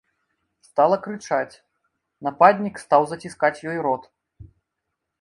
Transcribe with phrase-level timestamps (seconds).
[0.67, 1.59] Стала крычаць,
[2.31, 4.03] нападнік стаў заціскаць ёй рот.